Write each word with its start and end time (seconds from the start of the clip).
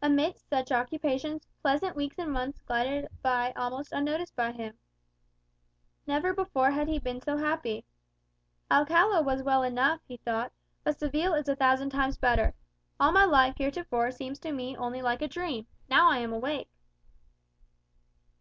Amidst 0.00 0.48
such 0.48 0.70
occupations, 0.70 1.48
pleasant 1.62 1.96
weeks 1.96 2.16
and 2.16 2.30
months 2.30 2.60
glided 2.62 3.08
by 3.22 3.50
almost 3.56 3.92
unnoticed 3.92 4.36
by 4.36 4.52
him. 4.52 4.78
Never 6.06 6.32
before 6.32 6.70
had 6.70 6.86
he 6.86 7.00
been 7.00 7.20
so 7.20 7.36
happy. 7.38 7.84
"Alcala 8.70 9.20
was 9.20 9.42
well 9.42 9.64
enough," 9.64 10.00
he 10.06 10.18
thought; 10.18 10.52
"but 10.84 10.96
Seville 11.00 11.34
is 11.34 11.48
a 11.48 11.56
thousand 11.56 11.90
times 11.90 12.16
better. 12.18 12.54
All 13.00 13.10
my 13.10 13.24
life 13.24 13.56
heretofore 13.58 14.12
seems 14.12 14.38
to 14.38 14.52
me 14.52 14.76
only 14.76 15.02
like 15.02 15.22
a 15.22 15.26
dream, 15.26 15.66
now 15.88 16.08
I 16.08 16.18
am 16.18 16.32
awake." 16.32 16.70